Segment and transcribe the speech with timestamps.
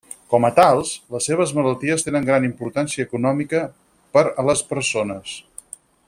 [0.33, 3.61] Com a tals, les seves malalties tenen gran importància econòmica
[4.17, 5.37] per a les persones.